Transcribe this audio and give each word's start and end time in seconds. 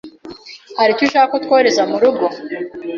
Hari 0.77 0.91
icyo 0.93 1.03
ushaka 1.07 1.31
ko 1.31 1.37
twohereza 1.43 1.81
murugo? 1.91 2.25